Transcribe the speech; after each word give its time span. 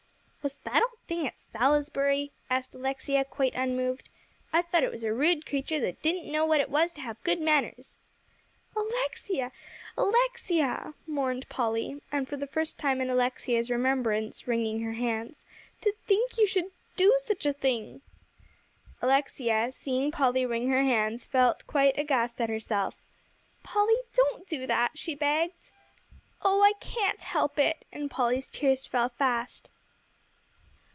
"Was 0.43 0.55
that 0.63 0.81
old 0.81 0.99
thing 1.05 1.27
a 1.27 1.33
Salisbury?" 1.35 2.31
asked 2.49 2.73
Alexia, 2.73 3.23
quite 3.23 3.53
unmoved. 3.53 4.09
"I 4.51 4.63
thought 4.63 4.81
it 4.83 4.89
was 4.91 5.03
a 5.03 5.13
rude 5.13 5.45
creature 5.45 5.79
that 5.81 6.01
didn't 6.01 6.31
know 6.31 6.47
what 6.47 6.59
it 6.59 6.71
was 6.71 6.91
to 6.93 7.01
have 7.01 7.23
good 7.23 7.39
manners." 7.39 7.99
"Alexia, 8.75 9.51
Alexia!" 9.95 10.95
mourned 11.05 11.47
Polly, 11.47 12.01
and 12.11 12.27
for 12.27 12.37
the 12.37 12.47
first 12.47 12.79
time 12.79 13.01
in 13.01 13.09
Alexia's 13.11 13.69
remembrance 13.69 14.47
wringing 14.47 14.81
her 14.81 14.93
hands, 14.93 15.43
"to 15.81 15.91
think 16.07 16.39
you 16.39 16.47
should 16.47 16.71
do 16.95 17.13
such 17.19 17.45
a 17.45 17.53
thing!" 17.53 18.01
Alexia, 18.99 19.71
seeing 19.71 20.09
Polly 20.09 20.43
wring 20.43 20.69
her 20.71 20.81
hands, 20.83 21.23
felt 21.23 21.67
quite 21.67 21.99
aghast 21.99 22.41
at 22.41 22.49
herself. 22.49 22.95
"Polly, 23.61 23.93
don't 24.15 24.47
do 24.47 24.65
that," 24.65 24.97
she 24.97 25.13
begged. 25.13 25.69
"Oh, 26.41 26.63
I 26.63 26.73
can't 26.79 27.21
help 27.21 27.59
it." 27.59 27.85
And 27.93 28.09
Polly's 28.09 28.47
tears 28.47 28.87
fell 28.87 29.09
fast. 29.09 29.69